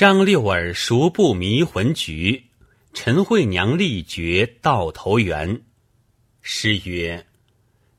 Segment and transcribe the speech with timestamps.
[0.00, 2.44] 张六儿熟布迷魂局，
[2.94, 5.60] 陈惠娘力绝到头园。
[6.40, 7.26] 诗曰：“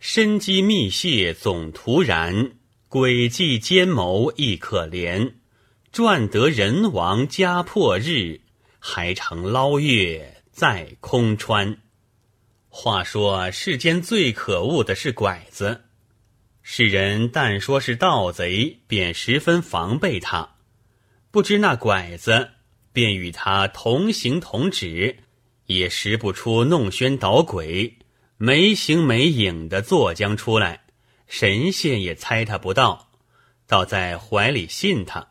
[0.02, 2.54] 深机密泄总徒然，
[2.90, 5.34] 诡计奸谋亦可怜。
[5.92, 8.42] 赚得人亡家破日，
[8.80, 11.78] 还成捞月在空川。”
[12.68, 15.82] 话说世间最可恶的是拐子，
[16.64, 20.56] 世人但说是盗贼，便十分防备他。
[21.32, 22.50] 不知那拐子
[22.92, 25.20] 便与他同行同止，
[25.66, 27.98] 也识不出弄宣捣鬼、
[28.36, 30.84] 没形没影的作将出来，
[31.28, 33.12] 神仙也猜他不到，
[33.66, 35.30] 倒在怀里信他，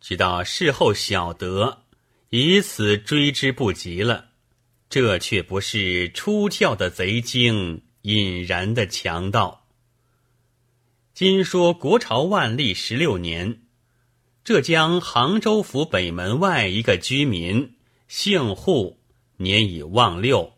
[0.00, 1.84] 直到事后晓得，
[2.28, 4.32] 以此追之不及了。
[4.90, 9.66] 这却不是出窍的贼精，引然的强盗。
[11.14, 13.62] 今说国朝万历十六年。
[14.44, 17.76] 浙江杭州府北门外一个居民，
[18.08, 18.98] 姓户，
[19.36, 20.54] 年已望六，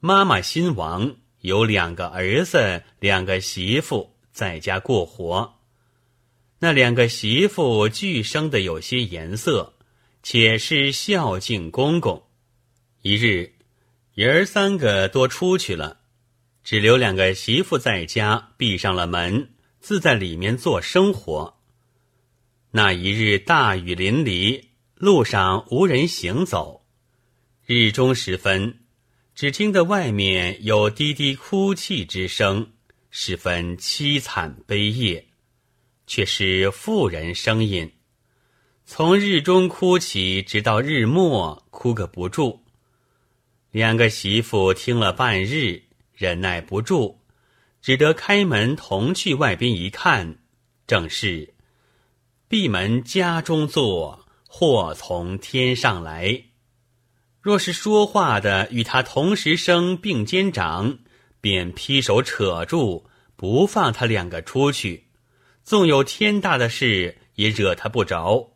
[0.00, 5.60] 妈妈新亡，有两个儿子，两个媳妇在家过活。
[6.58, 9.74] 那两个媳妇俱生的有些颜色，
[10.24, 12.20] 且是孝敬公公。
[13.02, 13.52] 一日，
[14.14, 15.98] 爷儿三个多出去了，
[16.64, 21.53] 只留两个媳妇在家，闭上了门，自在里面做生活。
[22.76, 24.60] 那一日大雨淋漓，
[24.96, 26.84] 路上无人行走。
[27.64, 28.80] 日中时分，
[29.32, 32.66] 只听得外面有滴滴哭泣之声，
[33.10, 35.24] 十分凄惨悲咽，
[36.08, 37.92] 却是妇人声音。
[38.84, 42.64] 从日中哭起，直到日末，哭个不住。
[43.70, 45.80] 两个媳妇听了半日，
[46.12, 47.18] 忍耐不住，
[47.80, 50.38] 只得开门同去外边一看，
[50.88, 51.53] 正是。
[52.54, 56.44] 闭门家中坐，祸从天上来。
[57.40, 61.00] 若是说话的与他同时生并肩长，
[61.40, 65.08] 便劈手扯住，不放他两个出去。
[65.64, 68.52] 纵有天大的事，也惹他不着。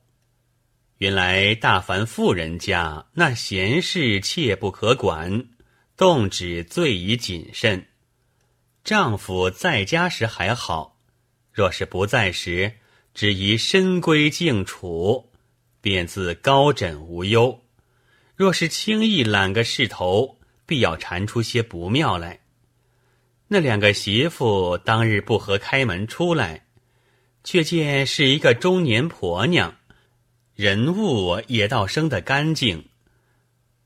[0.99, 5.49] 原来大凡富人家那闲事，切不可管，
[5.97, 7.89] 动止最宜谨慎。
[8.85, 11.01] 丈夫在家时还好，
[11.51, 12.75] 若是不在时，
[13.19, 15.33] 只宜深闺静处，
[15.81, 17.65] 便自高枕无忧。
[18.37, 22.39] 若是轻易揽个势头，必要缠出些不妙来。
[23.49, 26.67] 那两个媳妇当日不和开门出来，
[27.43, 29.75] 却见是一个中年婆娘，
[30.55, 32.85] 人物也倒生得干净。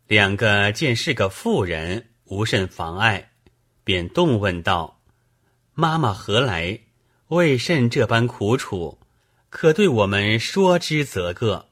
[0.09, 3.31] 两个见是个妇人，无甚妨碍，
[3.83, 5.01] 便动问道
[5.73, 6.79] ：“妈妈何来？
[7.29, 8.99] 为甚这般苦楚？”
[9.53, 11.69] 可对我们说之则个。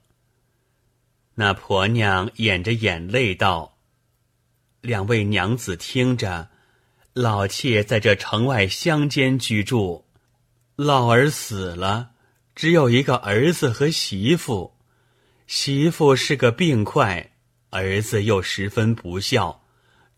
[1.37, 3.79] 那婆娘掩着眼泪道
[4.83, 6.51] ：“两位娘子听着，
[7.15, 10.05] 老妾在这城外乡间居住，
[10.77, 12.11] 老儿死了，
[12.55, 14.77] 只有一个儿子和媳妇。
[15.47, 17.33] 媳妇是个病快，
[17.71, 19.65] 儿子又十分不孝，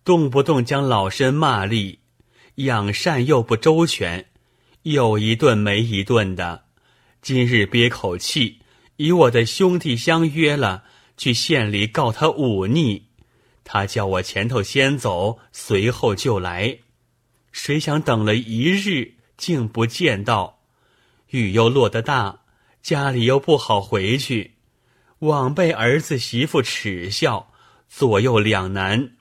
[0.02, 2.00] 动不动将老身骂厉，
[2.56, 4.28] 养善又不周全，
[4.82, 6.64] 有一顿没一顿的。”
[7.22, 8.58] 今日憋口气，
[8.96, 10.82] 与我的兄弟相约了，
[11.16, 13.06] 去县里告他忤逆。
[13.62, 16.78] 他叫我前头先走，随后就来。
[17.52, 20.62] 谁想等了一日，竟不见到。
[21.30, 22.40] 雨又落得大，
[22.82, 24.54] 家里又不好回去，
[25.20, 27.52] 枉被儿子媳妇耻笑，
[27.88, 29.12] 左右两难。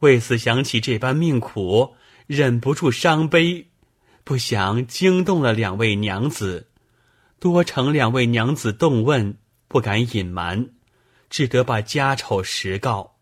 [0.00, 1.94] 为此想起这般命苦，
[2.26, 3.68] 忍不住伤悲，
[4.24, 6.66] 不想惊动了两位娘子。
[7.40, 10.74] 多成两位娘子动问，不敢隐瞒，
[11.30, 13.16] 只得把家丑实告。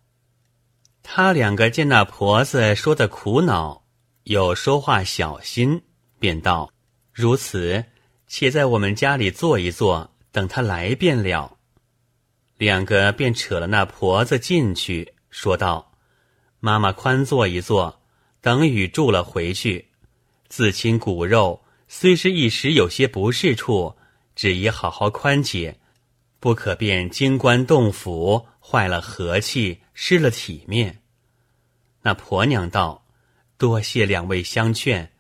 [1.05, 3.85] 他两个见那婆子说的苦恼，
[4.25, 5.83] 又说话小心，
[6.19, 6.73] 便道
[7.15, 7.85] ：“如此，
[8.27, 11.57] 且在我们家里坐一坐，等他来便了。”
[12.59, 15.93] 两个便扯了那婆子进去，说道
[16.59, 18.01] ：“妈妈宽坐一坐，
[18.41, 19.91] 等雨住了回去。
[20.49, 23.95] 自亲骨肉虽是一时有些不适处。”
[24.39, 25.81] 只宜好好宽解，
[26.39, 31.03] 不可便惊官动府，坏了和气，失了体面。
[32.03, 33.05] 那婆娘道
[33.59, 35.11] ：“多谢两位相劝，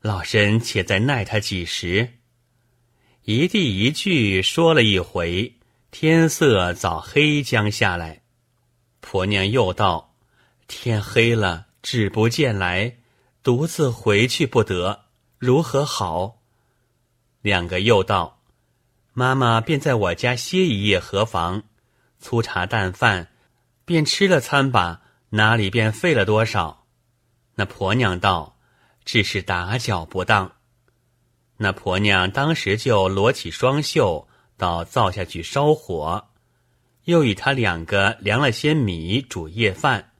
[0.00, 2.14] 老身且再耐他几时。”
[3.24, 5.56] 一地一句说了一回，
[5.90, 8.22] 天色早黑将下来。
[9.02, 10.14] 婆娘又道
[10.66, 12.96] ：“天黑了，只不见来，
[13.42, 15.04] 独自回去不得，
[15.36, 16.40] 如何好？”
[17.42, 18.40] 两个又道。
[19.16, 21.62] 妈妈便在我家歇一夜，何妨？
[22.18, 23.28] 粗茶淡饭，
[23.84, 26.84] 便吃了餐吧，哪里便费了多少？”
[27.54, 28.58] 那婆娘道
[29.06, 30.50] ：“只是打搅不当。”
[31.58, 34.26] 那婆娘当时就罗起双袖，
[34.56, 36.30] 到灶下去烧火，
[37.04, 40.10] 又与他两个量了些米煮夜饭，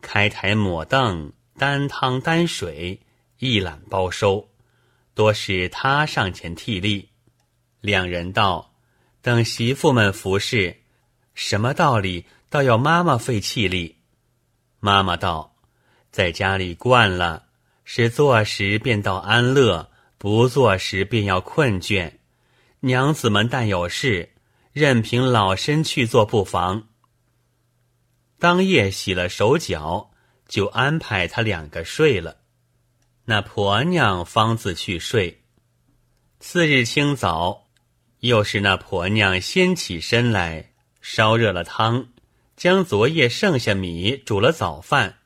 [0.00, 3.00] 开台抹凳，担汤担水，
[3.38, 4.48] 一揽包收，
[5.14, 7.10] 多是他上前替力。
[7.84, 8.72] 两人道
[9.20, 10.78] ：“等媳妇们服侍，
[11.34, 12.24] 什么道理？
[12.48, 13.98] 倒要妈妈费气力。”
[14.80, 15.54] 妈妈道
[16.10, 17.48] ：“在家里惯了，
[17.84, 22.14] 是做时便到安乐。”不做时便要困倦，
[22.80, 24.30] 娘子们但有事，
[24.72, 26.88] 任凭老身去做不妨。
[28.38, 30.12] 当夜洗了手脚，
[30.48, 32.38] 就安排他两个睡了。
[33.26, 35.42] 那婆娘方自去睡。
[36.40, 37.63] 次日清早，
[38.24, 40.70] 又是那婆娘先起身来，
[41.02, 42.08] 烧热了汤，
[42.56, 45.18] 将昨夜剩下米煮了早饭，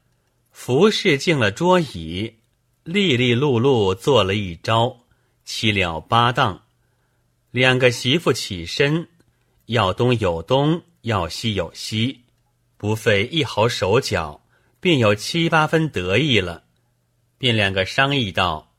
[0.51, 2.35] 服侍敬了桌椅。
[2.83, 5.05] 利利碌碌做了一招，
[5.45, 6.65] 七了八当。
[7.53, 9.07] 两个媳妇起身，
[9.67, 12.23] 要东有东，要西有西，
[12.77, 14.43] 不费一毫手脚，
[14.81, 16.65] 便有七八分得意了。
[17.39, 18.73] 便两个商议道：“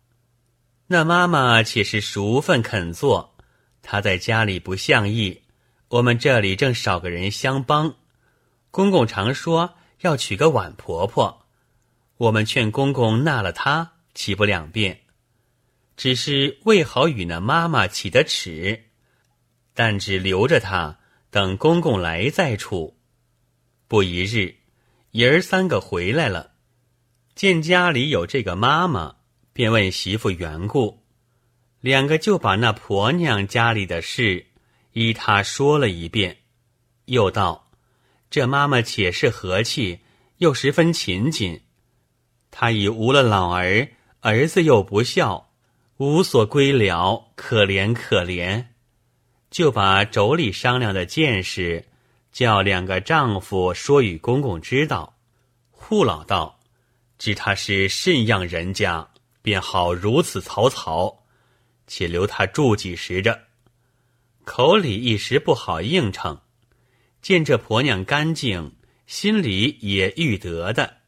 [0.88, 3.38] 那妈妈且是熟份肯做，
[3.82, 5.42] 她在家里不像意。
[5.90, 7.96] 我们这里正少个人相帮。
[8.72, 11.46] 公公常说要娶个碗婆婆，
[12.18, 15.00] 我们劝公公纳了她。”岂不两便？
[15.96, 18.88] 只是为好与那妈妈起得迟，
[19.74, 21.00] 但只留着他，
[21.30, 22.98] 等公公来再处。
[23.88, 24.56] 不一日，
[25.12, 26.52] 爷儿三个回来了，
[27.34, 29.18] 见家里有这个妈妈，
[29.54, 30.99] 便问媳妇缘故。
[31.82, 34.48] 两个就把那婆娘家里的事
[34.94, 36.38] 依他说了一遍，
[37.06, 37.72] 又道
[38.30, 40.00] ：“这妈妈且是和气，
[40.38, 41.62] 又十分勤谨。
[42.52, 43.90] 她已无了老儿。”
[44.22, 45.50] 儿子又不孝，
[45.96, 48.66] 无所归了，可怜可怜，
[49.50, 51.86] 就把妯娌商量的见识，
[52.34, 55.16] 叫两个丈夫说与公公知道。
[55.72, 56.60] 护老道
[57.18, 59.08] 知他是甚样人家，
[59.42, 61.19] 便好如此草草，
[61.90, 63.48] 且留他住几时着。
[64.46, 66.40] 口里一时不好应承，
[67.22, 71.00] 见这婆娘干净，心里也欲得的。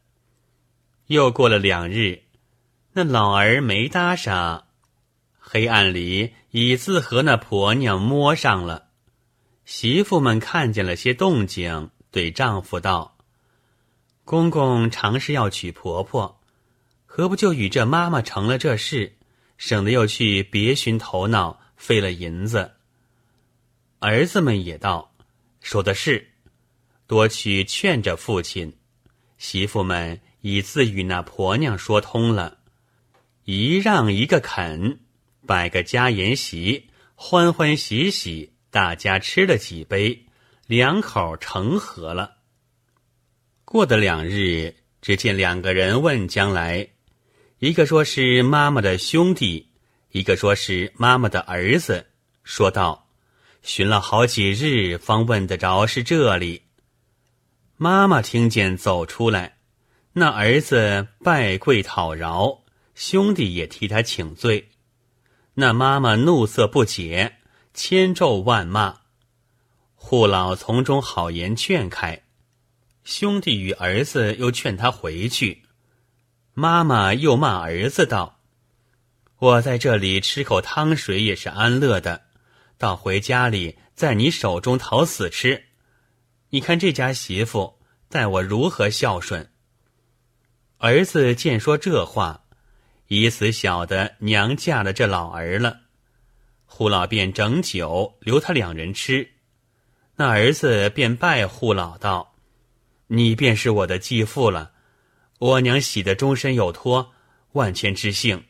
[1.07, 2.23] 又过了两日。
[2.93, 4.65] 那老儿没搭上，
[5.39, 8.89] 黑暗里已自和那婆娘摸上了。
[9.63, 13.15] 媳妇们看见了些动静，对丈夫道
[14.25, 16.41] ：“公公常是要娶婆婆，
[17.05, 19.15] 何不就与这妈妈成了这事，
[19.61, 22.71] 省得又去别寻头脑，费了银子。”
[24.01, 25.13] 儿子们也道
[25.61, 26.31] ：“说的是，
[27.05, 28.75] 多去劝着父亲。”
[29.37, 32.57] 媳妇们已自与那婆娘说通了。
[33.43, 34.99] 一让一个肯，
[35.45, 40.25] 摆个家宴席，欢欢喜喜，大家吃了几杯，
[40.65, 42.37] 两口成和了。
[43.63, 46.87] 过的两日，只见两个人问将来，
[47.61, 49.67] 一个说是妈妈的兄弟，
[50.13, 52.07] 一个说是妈妈的儿子，
[52.43, 53.07] 说道
[53.61, 56.63] ：“寻了好几日，方问得着是这里。”
[57.77, 59.57] 妈妈听见走出来，
[60.13, 62.63] 那儿子拜跪讨饶。
[62.95, 64.69] 兄弟也替他请罪，
[65.53, 67.35] 那妈妈怒色不解，
[67.75, 69.01] 千咒万骂。
[69.93, 72.23] 护老从中好言劝开，
[73.03, 75.60] 兄弟与儿子又劝他回去。
[76.53, 78.39] 妈妈又骂儿子道
[79.39, 82.23] ：“我在这里吃口汤水也是安乐的，
[82.77, 85.65] 到回家里在你手中讨死吃。
[86.49, 87.79] 你看这家媳妇
[88.09, 89.49] 待我如何孝顺？”
[90.79, 92.43] 儿子见说这话。
[93.07, 95.81] 已死晓得娘嫁了这老儿了，
[96.63, 99.31] 胡老便整酒留他两人吃。
[100.15, 102.35] 那儿子便拜胡老道
[103.07, 104.71] ：“你便是我的继父了，
[105.41, 107.13] 我娘喜得终身有托，
[107.53, 108.43] 万千之幸。”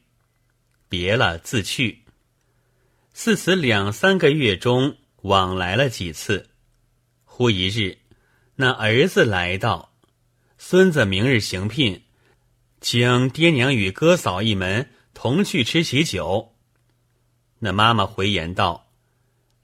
[0.89, 2.03] 别了，自去。
[3.13, 6.49] 似此两三个月中往来了几次。
[7.23, 7.97] 忽一日，
[8.55, 9.93] 那儿子来到，
[10.57, 12.03] 孙子明日行聘。
[12.81, 16.55] 请爹娘与哥嫂一门同去吃喜酒。
[17.59, 18.89] 那妈妈回言道：“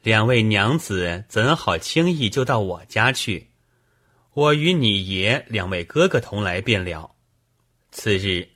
[0.01, 3.49] 两位娘子怎好轻易就到我家去？
[4.33, 7.15] 我与你爷两位哥哥同来便了。”
[7.97, 8.47] 次日，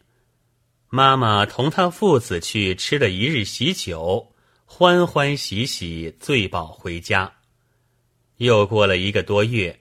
[0.89, 7.37] 妈妈同他父子去吃了一日喜酒，欢欢喜喜醉饱回家。
[8.37, 9.79] 又过了一个多月，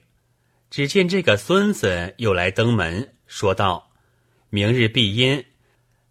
[0.71, 3.91] 只见这个孙子又来登门，说道
[4.49, 5.45] ：“明日必阴，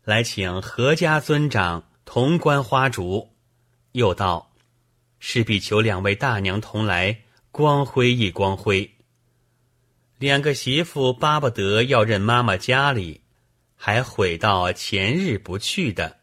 [0.05, 3.35] 来请何家尊长同观花烛。”
[3.93, 4.53] 又道
[5.19, 8.89] ：“势必求两位大娘同来，光辉一光辉。”
[10.19, 13.20] 两个媳妇巴不得要认妈妈家里，
[13.83, 16.19] 还悔到前日不去的，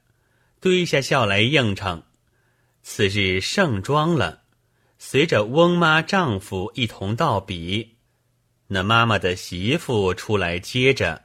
[0.59, 2.03] 堆下笑来应承。
[2.83, 4.43] 次日盛装了，
[4.99, 7.95] 随着翁妈丈夫一同到彼。
[8.67, 11.23] 那妈妈的媳妇出来接着，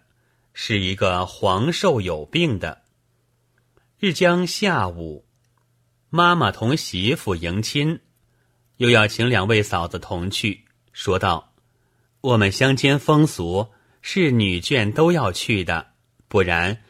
[0.55, 2.81] 是一个黄寿有病的。
[3.99, 5.27] 日将下午，
[6.09, 8.01] 妈妈同媳妇迎亲，
[8.79, 11.53] 又要请两位嫂子同去，说道。
[12.23, 13.69] 我们乡间风俗
[14.01, 15.92] 是女眷都要去的，
[16.33, 16.83] 不然，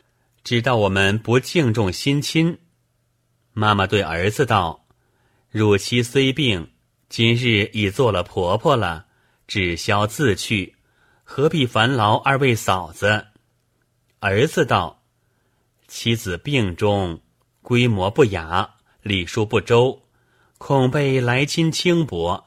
[0.45, 2.61] 知道我们不敬重新亲。
[3.53, 4.87] 妈妈对儿子道
[5.51, 6.71] ：“汝妻虽病，
[7.09, 9.07] 今日已做了婆婆了，
[9.49, 10.77] 只消自去，
[11.25, 13.27] 何必烦劳二位嫂子？”
[14.23, 15.03] 儿子道
[15.89, 17.21] ：“妻子病中，
[17.63, 20.05] 规模不雅，礼数不周，
[20.59, 22.47] 恐被来亲轻薄。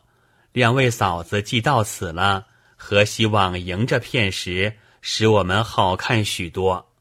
[0.53, 2.47] 两位嫂子既到此了。”
[2.77, 6.91] 何希望迎着片时，使我们好看许多。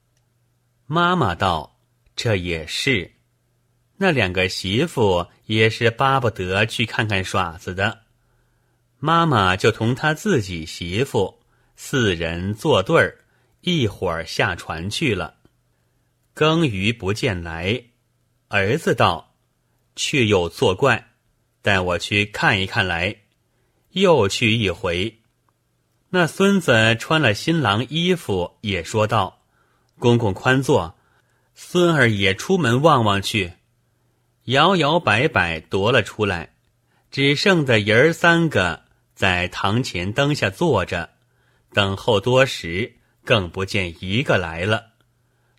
[0.85, 1.79] 妈妈道
[2.15, 3.13] ：“这也是。”
[3.97, 8.03] 那两个媳妇也是巴不得去看看耍子的。
[8.99, 11.41] 妈妈就同他自己媳妇
[11.77, 13.25] 四人作对儿，
[13.63, 15.37] 一会儿下船去了。
[16.35, 17.85] 更余不见来，
[18.49, 19.35] 儿子道
[19.97, 21.13] ：“却又作怪，
[21.63, 23.17] 带我去看一看来。”
[23.93, 25.23] 又去一回。
[26.17, 29.41] 那孙子穿了新郎衣服，也说道
[29.99, 30.97] ：“公公宽坐，
[31.57, 33.55] 孙儿也出门望望去。”
[34.47, 36.55] 摇摇摆摆夺了出来，
[37.11, 38.85] 只剩的爷儿三个
[39.17, 41.11] 在堂前灯下坐着，
[41.73, 42.95] 等候多时，
[43.25, 44.91] 更不见一个来了，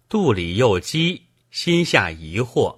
[0.07, 2.77] 肚里又饥，心下疑惑。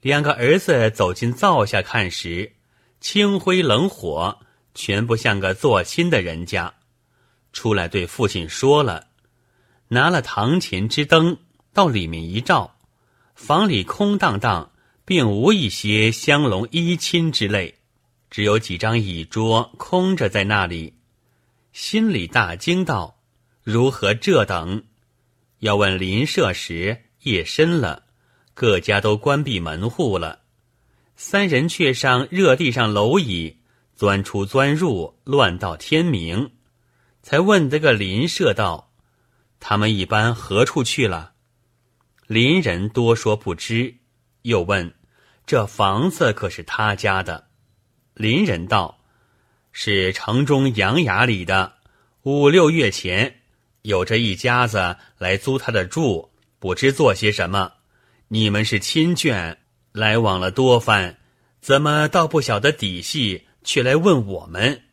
[0.00, 2.54] 两个儿子走进灶下看时，
[3.02, 4.38] 清灰冷火，
[4.74, 6.72] 全不像个做亲的人家。
[7.56, 9.06] 出来对父亲说了，
[9.88, 11.38] 拿了堂前之灯
[11.72, 12.76] 到里面一照，
[13.34, 14.72] 房里空荡荡，
[15.06, 17.76] 并无一些香笼衣衾之类，
[18.28, 20.98] 只有几张椅桌空着在那里。
[21.72, 23.22] 心里大惊道
[23.64, 24.84] ：“如何这等？”
[25.60, 28.04] 要问邻舍时，夜深了，
[28.52, 30.40] 各家都关闭门户了。
[31.16, 33.56] 三人却上热地上蝼蚁，
[33.94, 36.50] 钻出钻入，乱到天明。
[37.26, 38.92] 才问得个邻舍道
[39.58, 41.32] ：“他们一般何处去了？”
[42.28, 43.96] 邻人多说不知，
[44.42, 44.94] 又问
[45.44, 47.48] ：“这房子可是他家的？”
[48.14, 49.00] 邻人道
[49.72, 51.78] ：“是城中杨衙里的。
[52.22, 53.40] 五六月前，
[53.82, 56.30] 有这一家子来租他的住，
[56.60, 57.72] 不知做些什么。
[58.28, 59.56] 你们是亲眷，
[59.90, 61.18] 来往了多番，
[61.60, 64.84] 怎么倒不晓得底细，却来问我们？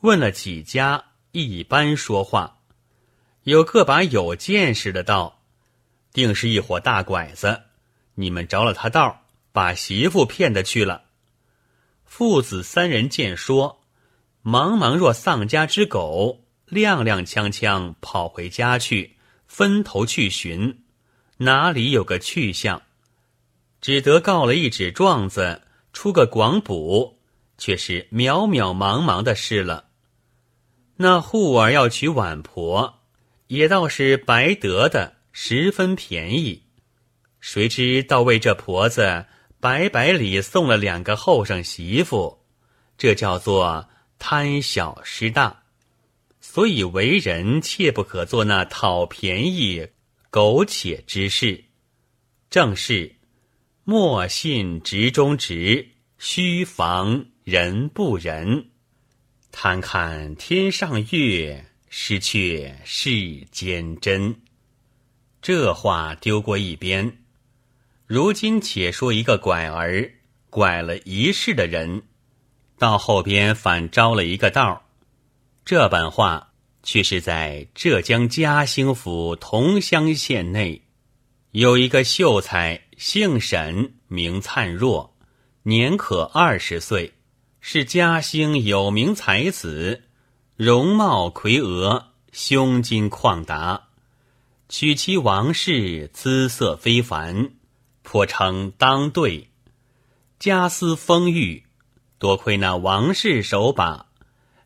[0.00, 2.58] 问了几家？”一般说话，
[3.42, 5.42] 有个把有见识的道，
[6.12, 7.62] 定是一伙大拐子。
[8.14, 11.04] 你们着了他道，把媳妇骗得去了。
[12.04, 13.80] 父子三人见说，
[14.42, 19.16] 茫茫若丧家之狗，踉踉跄跄跑回家去，
[19.46, 20.82] 分头去寻，
[21.36, 22.82] 哪里有个去向？
[23.80, 27.18] 只得告了一纸状子，出个广补，
[27.58, 29.87] 却是渺渺茫茫的事了。
[31.00, 33.02] 那户儿要娶晚婆，
[33.46, 36.64] 也倒是白得的，十分便宜。
[37.38, 39.26] 谁知倒为这婆子
[39.60, 42.40] 白白里送了两个后生媳妇，
[42.96, 43.88] 这叫做
[44.18, 45.62] 贪小失大。
[46.40, 49.86] 所以为人切不可做那讨便宜、
[50.30, 51.62] 苟且之事。
[52.50, 53.14] 正是
[53.84, 55.86] 莫信直中直，
[56.18, 58.70] 须防人不仁。
[59.60, 64.36] 贪看天上月，失却世间真。
[65.42, 67.24] 这话丢过一边。
[68.06, 70.08] 如今且说一个拐儿
[70.48, 72.04] 拐了一世的人，
[72.78, 74.86] 到后边反招了一个道
[75.64, 76.52] 这本话
[76.84, 80.80] 却是在浙江嘉兴府桐乡县内，
[81.50, 85.16] 有一个秀才，姓沈，名灿若，
[85.64, 87.12] 年可二十岁。
[87.70, 90.04] 是嘉兴有名才子，
[90.56, 93.88] 容貌魁峨，胸襟旷达，
[94.70, 97.50] 娶妻王氏姿色非凡，
[98.02, 99.50] 颇称当对。
[100.38, 101.64] 家私丰裕，
[102.18, 104.06] 多亏那王氏手把，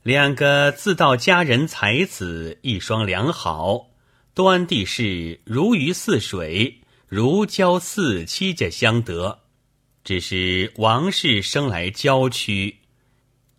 [0.05, 3.89] 两个自道佳人才子，一双良好，
[4.33, 6.79] 端地是如鱼似水，
[7.09, 9.41] 如胶似漆家相得。
[10.05, 12.79] 只是王氏生来娇躯，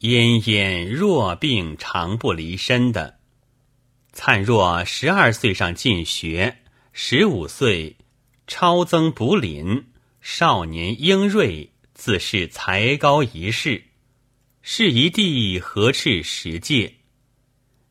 [0.04, 3.20] 奄奄弱病，常不离身的。
[4.12, 6.58] 灿若十二岁上进学，
[6.92, 7.96] 十五岁
[8.46, 9.86] 超增补廪，
[10.20, 13.82] 少年英锐，自是才高一世。
[14.62, 16.96] 是一地何斥十界。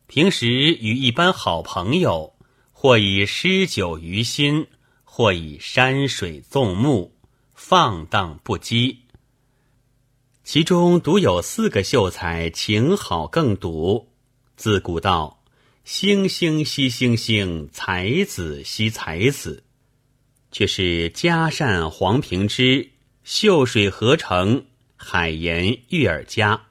[0.05, 2.35] 平时与一般好朋友，
[2.71, 4.67] 或以诗酒于心，
[5.03, 7.17] 或以山水纵目，
[7.55, 8.97] 放荡不羁。
[10.43, 14.09] 其中独有四个秀才情好更笃。
[14.57, 15.39] 自古道。
[15.85, 19.65] 星星惜星星，才子惜才子，
[20.49, 22.89] 却是嘉善、黄平之、
[23.25, 26.67] 秀水合成、海盐、玉尔家、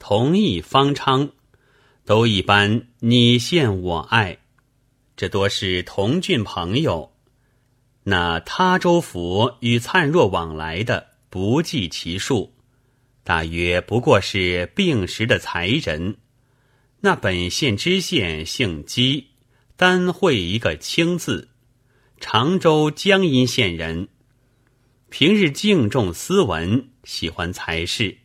[0.00, 1.30] 同义、方昌，
[2.04, 4.38] 都一般你羡我爱。
[5.16, 7.12] 这多是同郡朋友。
[8.02, 12.52] 那他州府与灿若往来的不计其数，
[13.26, 16.18] 大约不过是病时的才人。
[17.00, 19.30] 那本县知县姓姬，
[19.74, 21.48] 单会一个清字，
[22.20, 24.06] 常州江阴县人。
[25.10, 28.16] 平日敬重斯文，喜欢才事，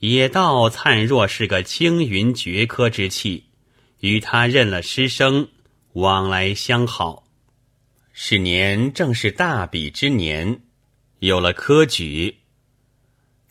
[0.00, 3.46] 也道灿若是个青云绝科之气，
[4.00, 5.48] 与他认了师生，
[5.94, 7.24] 往来相好。
[8.12, 10.60] 是年正是大比之年，
[11.20, 12.37] 有了科举。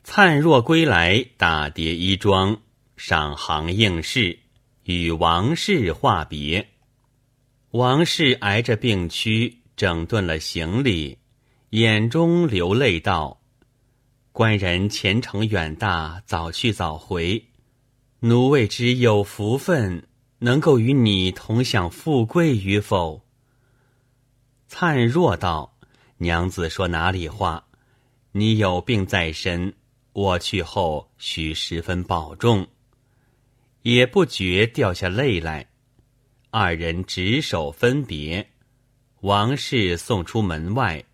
[0.10, 2.62] 灿若归来，打叠衣装，
[2.96, 4.40] 上行应试。
[4.84, 6.70] 与王氏话别，
[7.72, 11.18] 王氏挨着病躯，整顿了行李，
[11.72, 13.42] 眼中流泪道
[14.32, 17.46] ：“官人前程远大，早去早回，
[18.22, 20.08] 奴未知有福分，
[20.40, 23.26] 能够与你同享富贵与否？”
[24.70, 25.78] 灿若道
[26.20, 27.66] ：“娘子说哪里话？
[28.32, 29.74] 你有病在身，
[30.18, 32.68] 我去后需十分保重。”
[33.84, 35.70] 也不觉掉下泪来，
[36.50, 38.50] 二人执手分别。
[39.22, 41.06] 王氏送出门外，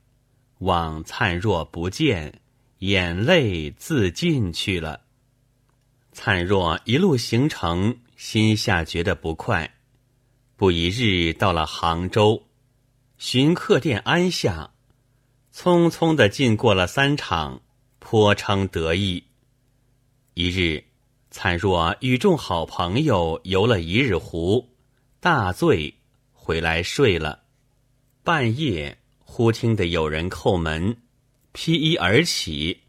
[0.59, 2.41] 望灿若不见，
[2.79, 5.01] 眼泪自尽去了。
[6.13, 9.75] 灿若一路行程，心下觉得不快。
[10.55, 12.47] 不一日到了杭州，
[13.17, 14.71] 寻客店安下，
[15.53, 17.61] 匆匆的进过了三场，
[18.03, 19.23] 颇称得意。
[20.33, 20.83] 一日。
[21.35, 24.69] 灿若与众好朋友游了一日湖，
[25.19, 25.91] 大醉，
[26.31, 27.41] 回来睡了。
[28.23, 30.95] 半夜忽听得有人叩门，
[31.51, 32.81] 披衣而起，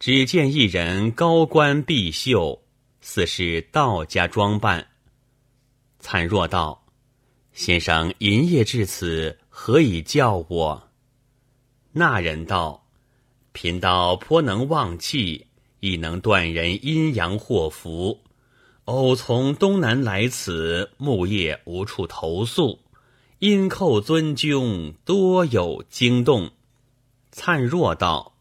[0.00, 2.60] 只见一人高冠碧袖，
[3.00, 4.84] 似是道家装扮。
[6.00, 6.88] 灿若道
[7.54, 10.88] ：“先生银夜至此，何以叫我？”
[11.94, 12.79] 那人道
[13.52, 15.46] ：“贫道颇能望气。”
[15.80, 18.20] 亦能断人阴阳祸福。
[18.84, 22.80] 偶从东南来此，木叶无处投宿，
[23.38, 26.50] 因寇尊君多有惊动。
[27.32, 28.34] 灿若道：“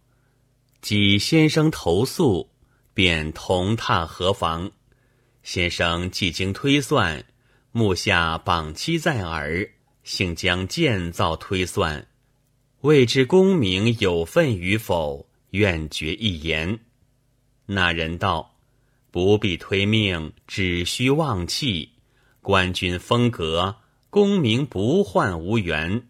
[0.81, 2.49] 己先生投宿，
[2.93, 4.69] 便同榻何妨？
[5.41, 7.23] 先生既经推算，
[7.71, 9.65] 目下榜期在耳，
[10.03, 12.05] 幸将建造推算，
[12.81, 16.79] 未知功名有份与否，愿绝一言。”
[17.67, 18.55] 那人道
[19.11, 21.89] ：“不必推命，只需忘气。
[22.41, 23.75] 官军风格，
[24.09, 26.07] 功名不换无缘，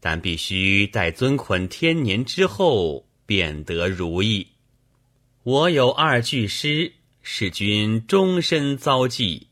[0.00, 4.48] 但必须待尊捆天年之后，便得如意。
[5.44, 9.46] 我有二句诗，使君终身遭际，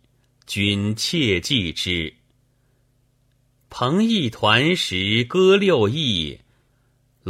[0.46, 2.14] 君切记之。
[3.70, 6.39] 朋义团时歌六艺，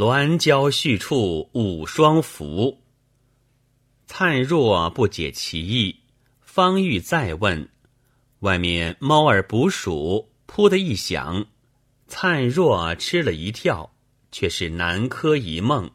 [0.01, 2.79] 鸾交续处舞双福。”
[4.07, 5.95] 灿若不解其意，
[6.41, 7.69] 方欲再问，
[8.39, 11.45] 外面猫儿捕鼠，扑的一响，
[12.07, 13.93] 灿若吃了一跳，
[14.31, 15.91] 却是南柯一梦。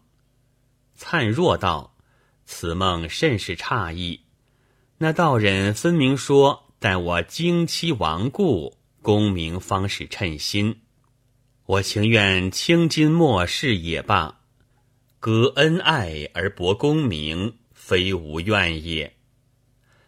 [0.94, 1.96] 灿若道
[2.46, 4.20] ：“此梦甚是诧异，
[4.98, 10.80] 那道人分明说，待我经期亡故，功名方是称心。
[11.66, 14.40] 我情愿青金末世也罢，
[15.20, 17.54] 割恩爱而博功名。”
[17.86, 19.14] 非无怨也。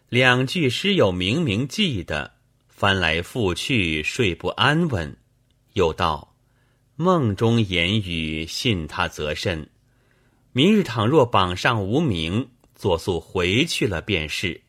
[0.09, 2.33] 两句诗有明明记得，
[2.67, 5.17] 翻来覆去睡不安稳。
[5.75, 6.35] 又道
[6.97, 9.71] 梦中言语，信他则甚。
[10.51, 14.63] 明日倘若榜上无名，作速回去了便是。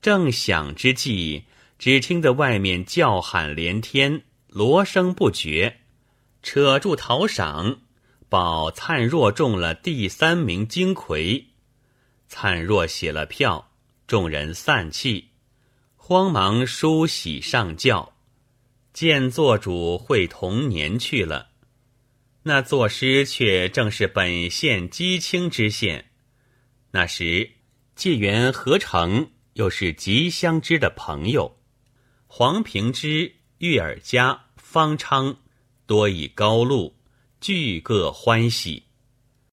[0.00, 1.42] 正想之际，
[1.76, 5.80] 只听得外面叫喊连天，锣声不绝，
[6.42, 7.82] 扯住讨赏，
[8.28, 11.46] 报灿若中了第三名金魁。
[12.26, 13.70] 灿若写了票，
[14.06, 15.28] 众人散气，
[15.96, 18.14] 慌忙梳洗上轿，
[18.92, 21.50] 见做主会同年去了。
[22.42, 26.10] 那作诗却正是本县姬青之县。
[26.90, 27.52] 那时
[27.94, 31.56] 纪元何成又是吉相之的朋友，
[32.26, 35.36] 黄平之、玉尔家、方昌
[35.86, 36.92] 多以高露，
[37.40, 38.82] 俱各欢喜。